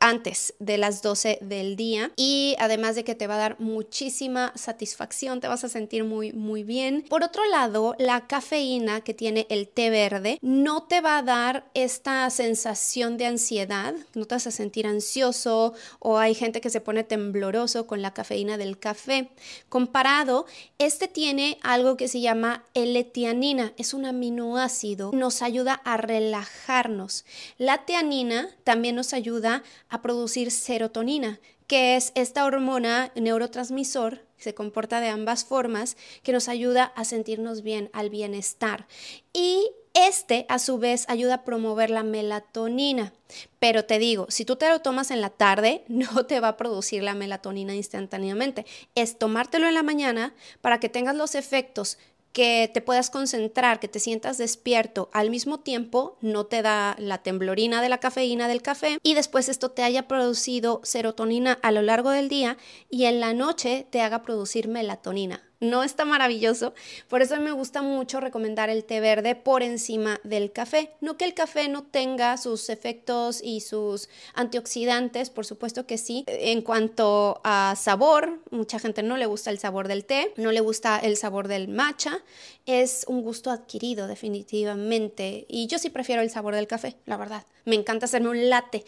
antes 0.01 0.55
de 0.57 0.79
las 0.79 1.03
12 1.03 1.37
del 1.41 1.75
día 1.75 2.11
y 2.17 2.55
además 2.59 2.95
de 2.95 3.03
que 3.03 3.13
te 3.13 3.27
va 3.27 3.35
a 3.35 3.37
dar 3.37 3.59
muchísima 3.59 4.51
satisfacción, 4.55 5.39
te 5.39 5.47
vas 5.47 5.63
a 5.63 5.69
sentir 5.69 6.03
muy 6.03 6.33
muy 6.33 6.63
bien. 6.63 7.05
Por 7.07 7.23
otro 7.23 7.47
lado, 7.47 7.95
la 7.99 8.27
cafeína 8.27 9.01
que 9.01 9.13
tiene 9.13 9.45
el 9.49 9.67
té 9.67 9.91
verde 9.91 10.39
no 10.41 10.83
te 10.83 11.01
va 11.01 11.19
a 11.19 11.23
dar 11.23 11.69
esta 11.75 12.27
sensación 12.31 13.17
de 13.17 13.27
ansiedad, 13.27 13.93
no 14.15 14.25
te 14.25 14.35
vas 14.35 14.47
a 14.47 14.51
sentir 14.51 14.87
ansioso 14.87 15.73
o 15.99 16.17
hay 16.17 16.33
gente 16.33 16.61
que 16.61 16.71
se 16.71 16.81
pone 16.81 17.03
tembloroso 17.03 17.85
con 17.85 18.01
la 18.01 18.13
cafeína 18.13 18.57
del 18.57 18.79
café. 18.79 19.29
Comparado, 19.69 20.47
este 20.79 21.07
tiene 21.07 21.59
algo 21.61 21.95
que 21.95 22.07
se 22.07 22.21
llama 22.21 22.63
L-tianina, 22.73 23.73
es 23.77 23.93
un 23.93 24.05
aminoácido, 24.05 25.11
nos 25.13 25.43
ayuda 25.43 25.73
a 25.85 25.97
relajarnos. 25.97 27.23
La 27.59 27.85
tianina 27.91 28.47
también 28.63 28.95
nos 28.95 29.13
ayuda 29.13 29.63
a 29.89 30.01
producir 30.01 30.49
serotonina, 30.49 31.41
que 31.67 31.97
es 31.97 32.13
esta 32.15 32.45
hormona 32.45 33.11
neurotransmisor 33.15 34.21
se 34.37 34.53
comporta 34.53 35.01
de 35.01 35.09
ambas 35.09 35.43
formas, 35.43 35.97
que 36.23 36.31
nos 36.31 36.47
ayuda 36.47 36.85
a 36.95 37.03
sentirnos 37.03 37.63
bien, 37.63 37.89
al 37.91 38.09
bienestar. 38.09 38.87
Y 39.33 39.71
este, 39.93 40.45
a 40.47 40.57
su 40.57 40.79
vez, 40.79 41.05
ayuda 41.09 41.35
a 41.35 41.43
promover 41.43 41.89
la 41.89 42.01
melatonina. 42.03 43.13
Pero 43.59 43.85
te 43.85 43.99
digo, 43.99 44.25
si 44.29 44.45
tú 44.45 44.55
te 44.55 44.69
lo 44.69 44.79
tomas 44.79 45.11
en 45.11 45.21
la 45.21 45.29
tarde, 45.29 45.83
no 45.89 46.25
te 46.25 46.39
va 46.39 46.47
a 46.47 46.57
producir 46.57 47.03
la 47.03 47.13
melatonina 47.13 47.75
instantáneamente. 47.75 48.65
Es 48.95 49.19
tomártelo 49.19 49.67
en 49.67 49.75
la 49.75 49.83
mañana 49.83 50.33
para 50.61 50.79
que 50.79 50.89
tengas 50.89 51.15
los 51.15 51.35
efectos 51.35 51.99
que 52.33 52.69
te 52.73 52.81
puedas 52.81 53.09
concentrar, 53.09 53.79
que 53.79 53.87
te 53.87 53.99
sientas 53.99 54.37
despierto, 54.37 55.09
al 55.13 55.29
mismo 55.29 55.59
tiempo 55.59 56.17
no 56.21 56.45
te 56.45 56.61
da 56.61 56.95
la 56.99 57.19
temblorina 57.19 57.81
de 57.81 57.89
la 57.89 57.99
cafeína 57.99 58.47
del 58.47 58.61
café 58.61 58.97
y 59.03 59.13
después 59.13 59.49
esto 59.49 59.71
te 59.71 59.83
haya 59.83 60.07
producido 60.07 60.81
serotonina 60.83 61.59
a 61.61 61.71
lo 61.71 61.81
largo 61.81 62.11
del 62.11 62.29
día 62.29 62.57
y 62.89 63.05
en 63.05 63.19
la 63.19 63.33
noche 63.33 63.85
te 63.89 64.01
haga 64.01 64.23
producir 64.23 64.67
melatonina 64.67 65.50
no 65.61 65.83
está 65.83 66.03
maravilloso. 66.03 66.73
Por 67.07 67.21
eso 67.21 67.39
me 67.39 67.51
gusta 67.53 67.81
mucho 67.81 68.19
recomendar 68.19 68.69
el 68.69 68.83
té 68.83 68.99
verde 68.99 69.35
por 69.35 69.63
encima 69.63 70.19
del 70.23 70.51
café. 70.51 70.91
No 70.99 71.15
que 71.15 71.25
el 71.25 71.33
café 71.33 71.69
no 71.69 71.83
tenga 71.83 72.35
sus 72.37 72.69
efectos 72.69 73.41
y 73.41 73.61
sus 73.61 74.09
antioxidantes, 74.33 75.29
por 75.29 75.45
supuesto 75.45 75.85
que 75.85 75.97
sí. 75.97 76.25
En 76.27 76.61
cuanto 76.61 77.39
a 77.43 77.75
sabor, 77.77 78.39
mucha 78.49 78.79
gente 78.79 79.03
no 79.03 79.15
le 79.15 79.27
gusta 79.27 79.51
el 79.51 79.59
sabor 79.59 79.87
del 79.87 80.03
té, 80.03 80.33
no 80.35 80.51
le 80.51 80.59
gusta 80.59 80.99
el 80.99 81.15
sabor 81.15 81.47
del 81.47 81.67
matcha. 81.67 82.19
Es 82.65 83.05
un 83.07 83.21
gusto 83.21 83.51
adquirido 83.51 84.07
definitivamente. 84.07 85.45
Y 85.47 85.67
yo 85.67 85.77
sí 85.77 85.89
prefiero 85.89 86.21
el 86.21 86.31
sabor 86.31 86.55
del 86.55 86.67
café, 86.67 86.97
la 87.05 87.17
verdad. 87.17 87.45
Me 87.65 87.75
encanta 87.75 88.05
hacerme 88.05 88.29
un 88.29 88.49
latte 88.49 88.83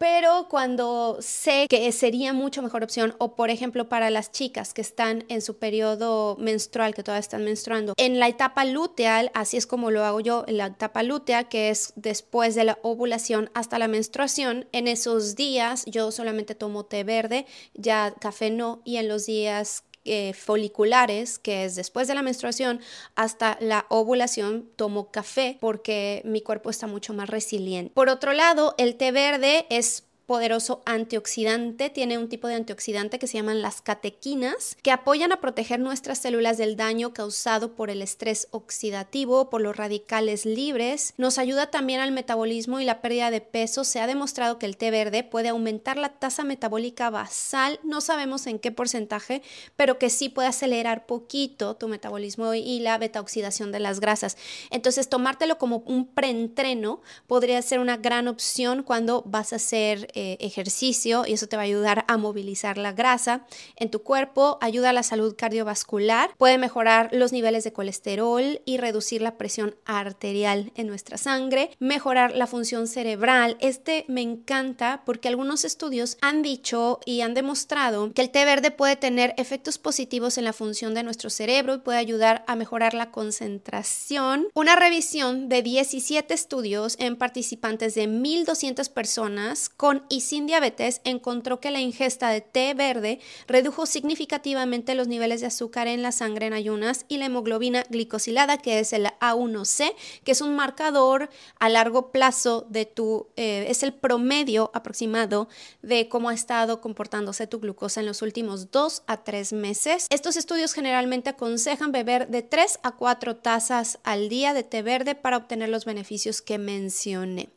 pero 0.00 0.46
cuando 0.48 1.18
sé 1.20 1.66
que 1.68 1.92
sería 1.92 2.32
mucho 2.32 2.62
mejor 2.62 2.82
opción, 2.82 3.14
o 3.18 3.36
por 3.36 3.50
ejemplo 3.50 3.90
para 3.90 4.08
las 4.08 4.32
chicas 4.32 4.72
que 4.72 4.80
están 4.80 5.26
en 5.28 5.42
su 5.42 5.58
periodo 5.58 6.09
menstrual, 6.38 6.94
que 6.94 7.02
todavía 7.02 7.20
están 7.20 7.44
menstruando, 7.44 7.94
en 7.96 8.18
la 8.18 8.28
etapa 8.28 8.64
luteal, 8.64 9.30
así 9.34 9.56
es 9.56 9.66
como 9.66 9.90
lo 9.90 10.04
hago 10.04 10.20
yo, 10.20 10.44
en 10.46 10.56
la 10.56 10.66
etapa 10.66 11.02
lútea, 11.02 11.44
que 11.44 11.70
es 11.70 11.92
después 11.96 12.54
de 12.54 12.64
la 12.64 12.78
ovulación 12.82 13.50
hasta 13.54 13.78
la 13.78 13.88
menstruación, 13.88 14.66
en 14.72 14.88
esos 14.88 15.36
días 15.36 15.84
yo 15.86 16.10
solamente 16.10 16.54
tomo 16.54 16.84
té 16.84 17.04
verde, 17.04 17.46
ya 17.74 18.14
café 18.20 18.50
no, 18.50 18.82
y 18.84 18.96
en 18.96 19.08
los 19.08 19.26
días 19.26 19.84
eh, 20.06 20.32
foliculares, 20.32 21.38
que 21.38 21.64
es 21.64 21.74
después 21.74 22.08
de 22.08 22.14
la 22.14 22.22
menstruación 22.22 22.80
hasta 23.16 23.58
la 23.60 23.84
ovulación, 23.90 24.66
tomo 24.76 25.10
café 25.10 25.58
porque 25.60 26.22
mi 26.24 26.40
cuerpo 26.40 26.70
está 26.70 26.86
mucho 26.86 27.12
más 27.12 27.28
resiliente. 27.28 27.92
Por 27.92 28.08
otro 28.08 28.32
lado, 28.32 28.74
el 28.78 28.96
té 28.96 29.12
verde 29.12 29.66
es 29.68 30.04
poderoso 30.30 30.80
antioxidante, 30.86 31.90
tiene 31.90 32.16
un 32.16 32.28
tipo 32.28 32.46
de 32.46 32.54
antioxidante 32.54 33.18
que 33.18 33.26
se 33.26 33.38
llaman 33.38 33.62
las 33.62 33.82
catequinas, 33.82 34.76
que 34.80 34.92
apoyan 34.92 35.32
a 35.32 35.40
proteger 35.40 35.80
nuestras 35.80 36.18
células 36.18 36.56
del 36.56 36.76
daño 36.76 37.12
causado 37.12 37.74
por 37.74 37.90
el 37.90 38.00
estrés 38.00 38.46
oxidativo, 38.52 39.50
por 39.50 39.60
los 39.60 39.76
radicales 39.76 40.46
libres. 40.46 41.14
Nos 41.16 41.38
ayuda 41.38 41.72
también 41.72 41.98
al 41.98 42.12
metabolismo 42.12 42.78
y 42.78 42.84
la 42.84 43.00
pérdida 43.00 43.32
de 43.32 43.40
peso. 43.40 43.82
Se 43.82 43.98
ha 43.98 44.06
demostrado 44.06 44.60
que 44.60 44.66
el 44.66 44.76
té 44.76 44.92
verde 44.92 45.24
puede 45.24 45.48
aumentar 45.48 45.96
la 45.96 46.10
tasa 46.10 46.44
metabólica 46.44 47.10
basal, 47.10 47.80
no 47.82 48.00
sabemos 48.00 48.46
en 48.46 48.60
qué 48.60 48.70
porcentaje, 48.70 49.42
pero 49.74 49.98
que 49.98 50.10
sí 50.10 50.28
puede 50.28 50.46
acelerar 50.46 51.06
poquito 51.06 51.74
tu 51.74 51.88
metabolismo 51.88 52.54
y 52.54 52.78
la 52.78 52.98
beta 52.98 53.20
oxidación 53.20 53.72
de 53.72 53.80
las 53.80 53.98
grasas. 53.98 54.36
Entonces, 54.70 55.08
tomártelo 55.08 55.58
como 55.58 55.78
un 55.86 56.06
preentreno 56.06 57.02
podría 57.26 57.60
ser 57.62 57.80
una 57.80 57.96
gran 57.96 58.28
opción 58.28 58.84
cuando 58.84 59.24
vas 59.26 59.52
a 59.52 59.56
hacer 59.56 60.08
eh, 60.20 60.36
ejercicio 60.40 61.24
y 61.26 61.32
eso 61.32 61.46
te 61.46 61.56
va 61.56 61.62
a 61.62 61.64
ayudar 61.64 62.04
a 62.06 62.18
movilizar 62.18 62.76
la 62.76 62.92
grasa 62.92 63.46
en 63.76 63.90
tu 63.90 64.02
cuerpo, 64.02 64.58
ayuda 64.60 64.90
a 64.90 64.92
la 64.92 65.02
salud 65.02 65.34
cardiovascular, 65.34 66.34
puede 66.36 66.58
mejorar 66.58 67.08
los 67.12 67.32
niveles 67.32 67.64
de 67.64 67.72
colesterol 67.72 68.60
y 68.66 68.76
reducir 68.76 69.22
la 69.22 69.38
presión 69.38 69.76
arterial 69.86 70.72
en 70.74 70.88
nuestra 70.88 71.16
sangre, 71.16 71.70
mejorar 71.78 72.36
la 72.36 72.46
función 72.46 72.86
cerebral. 72.86 73.56
Este 73.60 74.04
me 74.08 74.20
encanta 74.20 75.04
porque 75.06 75.28
algunos 75.28 75.64
estudios 75.64 76.18
han 76.20 76.42
dicho 76.42 77.00
y 77.06 77.22
han 77.22 77.32
demostrado 77.32 78.12
que 78.12 78.20
el 78.20 78.28
té 78.28 78.44
verde 78.44 78.70
puede 78.70 78.96
tener 78.96 79.32
efectos 79.38 79.78
positivos 79.78 80.36
en 80.36 80.44
la 80.44 80.52
función 80.52 80.92
de 80.92 81.02
nuestro 81.02 81.30
cerebro 81.30 81.76
y 81.76 81.78
puede 81.78 81.98
ayudar 81.98 82.44
a 82.46 82.56
mejorar 82.56 82.92
la 82.92 83.10
concentración. 83.10 84.48
Una 84.52 84.76
revisión 84.76 85.48
de 85.48 85.62
17 85.62 86.34
estudios 86.34 86.96
en 86.98 87.16
participantes 87.16 87.94
de 87.94 88.06
1.200 88.06 88.90
personas 88.90 89.70
con 89.70 90.09
y 90.10 90.20
sin 90.20 90.46
diabetes 90.46 91.00
encontró 91.04 91.60
que 91.60 91.70
la 91.70 91.80
ingesta 91.80 92.28
de 92.28 92.42
té 92.42 92.74
verde 92.74 93.20
redujo 93.46 93.86
significativamente 93.86 94.94
los 94.94 95.08
niveles 95.08 95.40
de 95.40 95.46
azúcar 95.46 95.86
en 95.86 96.02
la 96.02 96.12
sangre 96.12 96.46
en 96.46 96.52
ayunas 96.52 97.06
y 97.08 97.16
la 97.16 97.26
hemoglobina 97.26 97.84
glicosilada, 97.88 98.58
que 98.58 98.80
es 98.80 98.92
el 98.92 99.06
A1C, 99.20 99.94
que 100.24 100.32
es 100.32 100.40
un 100.42 100.54
marcador 100.54 101.30
a 101.58 101.68
largo 101.68 102.10
plazo 102.10 102.66
de 102.68 102.84
tu, 102.84 103.28
eh, 103.36 103.66
es 103.68 103.82
el 103.82 103.94
promedio 103.94 104.70
aproximado 104.74 105.48
de 105.80 106.08
cómo 106.08 106.28
ha 106.28 106.34
estado 106.34 106.80
comportándose 106.80 107.46
tu 107.46 107.60
glucosa 107.60 108.00
en 108.00 108.06
los 108.06 108.20
últimos 108.20 108.70
dos 108.72 109.02
a 109.06 109.18
tres 109.24 109.52
meses. 109.52 110.06
Estos 110.10 110.36
estudios 110.36 110.72
generalmente 110.72 111.30
aconsejan 111.30 111.92
beber 111.92 112.28
de 112.28 112.42
3 112.42 112.80
a 112.82 112.96
4 112.96 113.36
tazas 113.36 114.00
al 114.02 114.28
día 114.28 114.54
de 114.54 114.64
té 114.64 114.82
verde 114.82 115.14
para 115.14 115.36
obtener 115.36 115.68
los 115.68 115.84
beneficios 115.84 116.42
que 116.42 116.58
mencioné. 116.58 117.48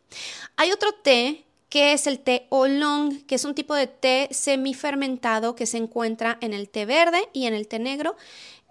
Hay 0.55 0.71
otro 0.71 0.91
té 0.91 1.45
que 1.73 1.93
es 1.93 2.05
el 2.05 2.19
té 2.19 2.45
oolong, 2.51 3.25
que 3.25 3.33
es 3.33 3.45
un 3.45 3.55
tipo 3.55 3.73
de 3.73 3.87
té 3.87 4.27
semifermentado 4.29 5.55
que 5.55 5.65
se 5.65 5.77
encuentra 5.77 6.37
en 6.39 6.53
el 6.53 6.69
té 6.69 6.85
verde 6.85 7.27
y 7.33 7.47
en 7.47 7.55
el 7.55 7.67
té 7.67 7.79
negro. 7.79 8.15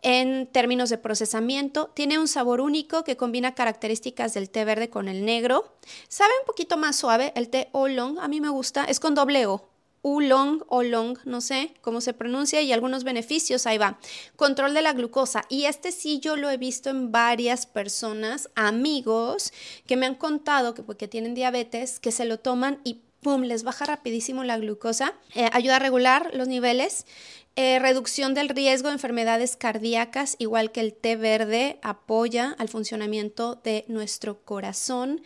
En 0.02 0.46
términos 0.46 0.88
de 0.88 0.98
procesamiento, 0.98 1.90
tiene 1.96 2.20
un 2.20 2.28
sabor 2.28 2.60
único 2.60 3.02
que 3.02 3.16
combina 3.16 3.56
características 3.56 4.34
del 4.34 4.50
té 4.50 4.64
verde 4.64 4.88
con 4.88 5.08
el 5.08 5.24
negro. 5.24 5.76
Sabe 6.06 6.30
un 6.42 6.46
poquito 6.46 6.76
más 6.76 6.94
suave 6.94 7.32
el 7.34 7.48
té 7.48 7.70
oolong, 7.72 8.20
a 8.20 8.28
mí 8.28 8.40
me 8.40 8.50
gusta, 8.50 8.84
es 8.84 9.00
con 9.00 9.16
doble 9.16 9.48
O, 9.48 9.71
Oolong 10.02 10.64
o 10.68 10.82
long, 10.82 11.16
no 11.24 11.40
sé 11.40 11.74
cómo 11.80 12.00
se 12.00 12.12
pronuncia, 12.12 12.60
y 12.60 12.72
algunos 12.72 13.04
beneficios, 13.04 13.66
ahí 13.66 13.78
va. 13.78 13.98
Control 14.36 14.74
de 14.74 14.82
la 14.82 14.92
glucosa. 14.92 15.44
Y 15.48 15.66
este 15.66 15.92
sí 15.92 16.18
yo 16.18 16.36
lo 16.36 16.50
he 16.50 16.56
visto 16.56 16.90
en 16.90 17.12
varias 17.12 17.66
personas, 17.66 18.50
amigos, 18.56 19.52
que 19.86 19.96
me 19.96 20.06
han 20.06 20.16
contado 20.16 20.74
que 20.74 20.82
porque 20.82 21.08
tienen 21.08 21.34
diabetes, 21.34 22.00
que 22.00 22.10
se 22.10 22.24
lo 22.24 22.38
toman 22.38 22.80
y 22.82 23.02
¡pum! 23.20 23.42
les 23.42 23.62
baja 23.62 23.86
rapidísimo 23.86 24.42
la 24.44 24.58
glucosa. 24.58 25.14
Eh, 25.34 25.48
ayuda 25.52 25.76
a 25.76 25.78
regular 25.78 26.30
los 26.34 26.48
niveles. 26.48 27.06
Eh, 27.54 27.78
reducción 27.78 28.32
del 28.32 28.48
riesgo 28.48 28.88
de 28.88 28.94
enfermedades 28.94 29.56
cardíacas, 29.56 30.36
igual 30.38 30.72
que 30.72 30.80
el 30.80 30.94
té 30.94 31.16
verde, 31.16 31.78
apoya 31.82 32.56
al 32.58 32.70
funcionamiento 32.70 33.60
de 33.62 33.84
nuestro 33.88 34.40
corazón 34.42 35.20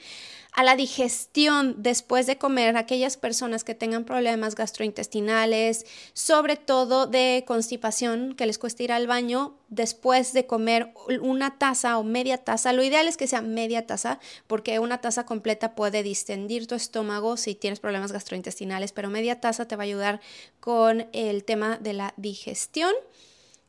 a 0.57 0.65
la 0.65 0.75
digestión 0.75 1.75
después 1.77 2.27
de 2.27 2.39
comer, 2.39 2.79
aquellas 2.79 3.19
personas 3.19 3.63
que 3.63 3.75
tengan 3.75 4.05
problemas 4.07 4.55
gastrointestinales, 4.55 5.85
sobre 6.15 6.57
todo 6.57 7.07
de 7.07 7.45
constipación, 7.47 8.35
que 8.35 8.47
les 8.47 8.57
cuesta 8.57 8.83
ir 8.83 8.91
al 8.91 9.07
baño 9.07 9.55
después 9.69 10.33
de 10.33 10.47
comer 10.47 10.95
una 11.21 11.59
taza 11.59 11.99
o 11.99 12.05
media 12.05 12.39
taza. 12.39 12.73
Lo 12.73 12.83
ideal 12.83 13.07
es 13.07 13.19
que 13.19 13.27
sea 13.27 13.43
media 13.43 13.87
taza, 13.87 14.19
porque 14.47 14.79
una 14.79 15.03
taza 15.03 15.27
completa 15.27 15.75
puede 15.75 16.03
distendir 16.03 16.67
tu 16.67 16.75
estómago 16.75 17.37
si 17.37 17.55
tienes 17.55 17.79
problemas 17.79 18.13
gastrointestinales, 18.13 18.93
pero 18.93 19.11
media 19.11 19.43
taza 19.43 19.69
te 19.69 19.77
va 19.77 19.83
a 19.83 19.85
ayudar 19.85 20.23
con 20.61 21.07
el 21.13 21.45
tema 21.45 21.77
de 21.77 21.93
la 21.93 22.15
digestión. 22.17 22.95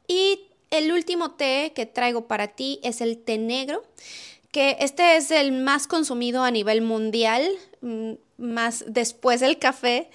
Y 0.07 0.39
el 0.71 0.93
último 0.93 1.31
té 1.31 1.73
que 1.75 1.85
traigo 1.85 2.27
para 2.27 2.47
ti 2.47 2.79
es 2.81 3.01
el 3.01 3.17
té 3.17 3.37
negro 3.37 3.83
que 4.51 4.77
este 4.79 5.17
es 5.17 5.31
el 5.31 5.51
más 5.51 5.87
consumido 5.87 6.43
a 6.43 6.51
nivel 6.51 6.81
mundial, 6.81 7.47
mm, 7.81 8.13
más 8.37 8.85
después 8.87 9.39
del 9.39 9.57
café 9.57 10.09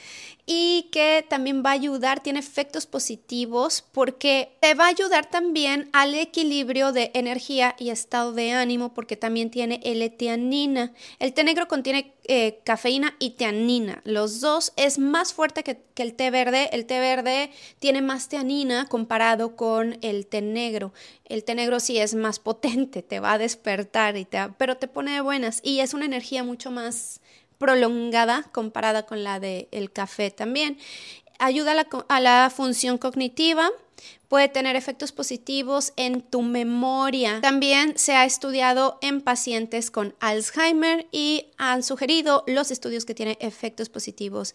y 0.44 0.88
que 0.90 1.24
también 1.28 1.62
va 1.64 1.70
a 1.70 1.74
ayudar, 1.74 2.20
tiene 2.20 2.40
efectos 2.40 2.86
positivos 2.86 3.84
porque 3.92 4.56
te 4.60 4.74
va 4.74 4.86
a 4.86 4.88
ayudar 4.88 5.30
también 5.30 5.88
al 5.92 6.14
equilibrio 6.14 6.92
de 6.92 7.12
energía 7.14 7.76
y 7.78 7.90
estado 7.90 8.32
de 8.32 8.52
ánimo 8.52 8.92
porque 8.92 9.16
también 9.16 9.50
tiene 9.50 9.80
L-teanina. 9.84 10.92
El 11.20 11.32
té 11.32 11.44
negro 11.44 11.68
contiene 11.68 12.14
eh, 12.24 12.60
cafeína 12.64 13.14
y 13.20 13.30
teanina. 13.30 14.00
Los 14.04 14.40
dos 14.40 14.72
es 14.76 14.98
más 14.98 15.32
fuerte 15.32 15.62
que, 15.62 15.80
el 15.96 16.14
té 16.14 16.30
verde. 16.30 16.70
El 16.72 16.86
té 16.86 16.98
verde 16.98 17.50
tiene 17.78 18.02
más 18.02 18.28
teanina 18.28 18.88
comparado 18.88 19.54
con 19.54 19.98
el 20.02 20.26
té 20.26 20.42
negro. 20.42 20.92
El 21.24 21.44
té 21.44 21.54
negro 21.54 21.78
sí 21.78 21.98
es 21.98 22.16
más 22.16 22.38
potente, 22.40 23.02
te 23.02 23.20
va 23.20 23.34
a 23.34 23.38
despertar, 23.38 24.16
y 24.16 24.24
te 24.24 24.38
pero 24.58 24.76
te 24.76 24.88
pone 24.88 25.12
de 25.12 25.20
buenas 25.20 25.60
y 25.62 25.80
es 25.80 25.94
una 25.94 26.04
energía 26.04 26.42
mucho 26.42 26.72
más 26.72 27.20
prolongada 27.62 28.42
comparada 28.50 29.04
con 29.04 29.22
la 29.22 29.38
del 29.38 29.92
café 29.92 30.32
también. 30.32 30.78
Ayuda 31.38 31.70
a 31.70 31.74
la, 31.74 31.86
a 32.08 32.20
la 32.20 32.52
función 32.54 32.98
cognitiva, 32.98 33.70
puede 34.32 34.48
tener 34.48 34.76
efectos 34.76 35.12
positivos 35.12 35.92
en 35.96 36.22
tu 36.22 36.40
memoria. 36.40 37.42
También 37.42 37.98
se 37.98 38.14
ha 38.14 38.24
estudiado 38.24 38.96
en 39.02 39.20
pacientes 39.20 39.90
con 39.90 40.14
Alzheimer 40.20 41.06
y 41.12 41.50
han 41.58 41.82
sugerido 41.82 42.42
los 42.46 42.70
estudios 42.70 43.04
que 43.04 43.14
tienen 43.14 43.36
efectos 43.40 43.90
positivos 43.90 44.54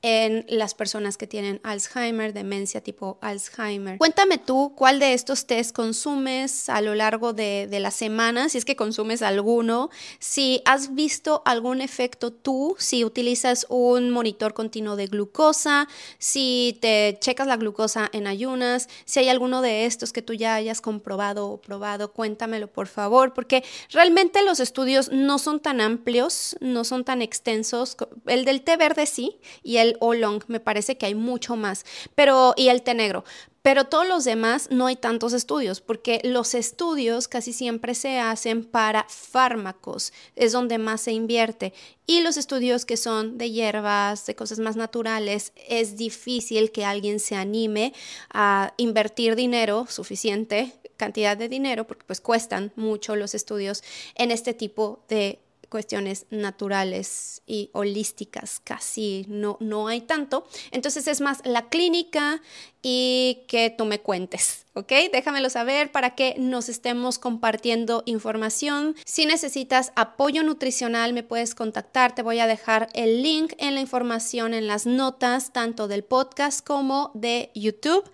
en 0.00 0.46
las 0.48 0.74
personas 0.74 1.16
que 1.16 1.26
tienen 1.26 1.60
Alzheimer, 1.64 2.34
demencia 2.34 2.80
tipo 2.80 3.18
Alzheimer. 3.20 3.98
Cuéntame 3.98 4.38
tú 4.38 4.74
cuál 4.76 5.00
de 5.00 5.12
estos 5.12 5.46
test 5.46 5.74
consumes 5.74 6.68
a 6.68 6.80
lo 6.80 6.94
largo 6.94 7.32
de, 7.32 7.66
de 7.68 7.80
la 7.80 7.90
semana, 7.90 8.48
si 8.48 8.58
es 8.58 8.64
que 8.64 8.76
consumes 8.76 9.22
alguno, 9.22 9.90
si 10.20 10.62
has 10.66 10.94
visto 10.94 11.42
algún 11.44 11.80
efecto 11.80 12.32
tú, 12.32 12.76
si 12.78 13.04
utilizas 13.04 13.66
un 13.70 14.10
monitor 14.10 14.54
continuo 14.54 14.94
de 14.94 15.08
glucosa, 15.08 15.88
si 16.20 16.78
te 16.80 17.18
checas 17.20 17.48
la 17.48 17.56
glucosa 17.56 18.08
en 18.12 18.28
ayunas, 18.28 18.88
si 19.04 19.15
hay 19.20 19.28
alguno 19.28 19.62
de 19.62 19.86
estos 19.86 20.12
que 20.12 20.22
tú 20.22 20.32
ya 20.32 20.54
hayas 20.54 20.80
comprobado 20.80 21.48
o 21.48 21.60
probado, 21.60 22.12
cuéntamelo 22.12 22.68
por 22.68 22.86
favor, 22.86 23.34
porque 23.34 23.64
realmente 23.90 24.44
los 24.44 24.60
estudios 24.60 25.10
no 25.12 25.38
son 25.38 25.60
tan 25.60 25.80
amplios, 25.80 26.56
no 26.60 26.84
son 26.84 27.04
tan 27.04 27.22
extensos. 27.22 27.96
El 28.26 28.44
del 28.44 28.62
té 28.62 28.76
verde 28.76 29.06
sí 29.06 29.38
y 29.62 29.78
el 29.78 29.96
oolong 30.00 30.42
me 30.48 30.60
parece 30.60 30.98
que 30.98 31.06
hay 31.06 31.14
mucho 31.14 31.56
más, 31.56 31.84
pero 32.14 32.54
y 32.56 32.68
el 32.68 32.82
té 32.82 32.94
negro 32.94 33.24
Pero 33.66 33.86
todos 33.86 34.06
los 34.06 34.22
demás 34.22 34.68
no 34.70 34.86
hay 34.86 34.94
tantos 34.94 35.32
estudios, 35.32 35.80
porque 35.80 36.20
los 36.22 36.54
estudios 36.54 37.26
casi 37.26 37.52
siempre 37.52 37.96
se 37.96 38.20
hacen 38.20 38.64
para 38.64 39.06
fármacos, 39.08 40.12
es 40.36 40.52
donde 40.52 40.78
más 40.78 41.00
se 41.00 41.10
invierte. 41.10 41.72
Y 42.06 42.20
los 42.20 42.36
estudios 42.36 42.84
que 42.84 42.96
son 42.96 43.38
de 43.38 43.50
hierbas, 43.50 44.24
de 44.24 44.36
cosas 44.36 44.60
más 44.60 44.76
naturales, 44.76 45.52
es 45.68 45.96
difícil 45.96 46.70
que 46.70 46.84
alguien 46.84 47.18
se 47.18 47.34
anime 47.34 47.92
a 48.32 48.72
invertir 48.76 49.34
dinero 49.34 49.86
suficiente 49.88 50.72
cantidad 50.96 51.36
de 51.36 51.48
dinero, 51.48 51.88
porque 51.88 52.04
pues 52.06 52.20
cuestan 52.20 52.72
mucho 52.76 53.16
los 53.16 53.34
estudios 53.34 53.82
en 54.14 54.30
este 54.30 54.54
tipo 54.54 55.00
de 55.08 55.40
cuestiones 55.68 56.26
naturales 56.30 57.42
y 57.46 57.70
holísticas 57.72 58.60
casi 58.62 59.26
no, 59.28 59.56
no 59.60 59.88
hay 59.88 60.00
tanto. 60.00 60.46
Entonces 60.70 61.06
es 61.08 61.20
más 61.20 61.40
la 61.44 61.68
clínica 61.68 62.40
y 62.88 63.44
que 63.48 63.74
tú 63.76 63.84
me 63.84 64.00
cuentes, 64.00 64.64
¿ok? 64.74 64.92
Déjamelo 65.12 65.50
saber 65.50 65.90
para 65.90 66.14
que 66.14 66.36
nos 66.38 66.68
estemos 66.68 67.18
compartiendo 67.18 68.04
información. 68.06 68.94
Si 69.04 69.26
necesitas 69.26 69.90
apoyo 69.96 70.44
nutricional, 70.44 71.12
me 71.12 71.24
puedes 71.24 71.56
contactar. 71.56 72.14
Te 72.14 72.22
voy 72.22 72.38
a 72.38 72.46
dejar 72.46 72.88
el 72.94 73.24
link 73.24 73.54
en 73.58 73.74
la 73.74 73.80
información 73.80 74.54
en 74.54 74.68
las 74.68 74.86
notas, 74.86 75.52
tanto 75.52 75.88
del 75.88 76.04
podcast 76.04 76.64
como 76.64 77.10
de 77.14 77.50
YouTube. 77.56 78.08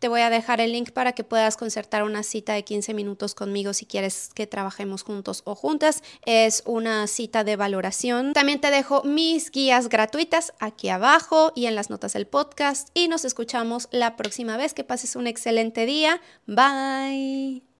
Te 0.00 0.08
voy 0.08 0.22
a 0.22 0.30
dejar 0.30 0.60
el 0.60 0.72
link 0.72 0.90
para 0.90 1.12
que 1.12 1.22
puedas 1.22 1.56
concertar 1.56 2.02
una 2.02 2.24
cita 2.24 2.54
de 2.54 2.64
15 2.64 2.94
minutos 2.94 3.36
conmigo 3.36 3.74
si 3.74 3.86
quieres 3.86 4.30
que 4.34 4.48
trabajemos 4.48 5.04
juntos 5.04 5.42
o 5.44 5.54
juntas. 5.54 6.02
Es 6.24 6.64
cita 7.06 7.44
de 7.44 7.56
valoración. 7.56 8.32
También 8.32 8.60
te 8.60 8.70
dejo 8.70 9.02
mis 9.04 9.50
guías 9.50 9.88
gratuitas 9.88 10.52
aquí 10.58 10.88
abajo 10.88 11.52
y 11.54 11.66
en 11.66 11.74
las 11.74 11.90
notas 11.90 12.14
del 12.14 12.26
podcast 12.26 12.88
y 12.94 13.08
nos 13.08 13.24
escuchamos 13.24 13.88
la 13.90 14.16
próxima 14.16 14.56
vez. 14.56 14.72
Que 14.72 14.84
pases 14.84 15.16
un 15.16 15.26
excelente 15.26 15.84
día. 15.86 16.20
Bye. 16.46 17.65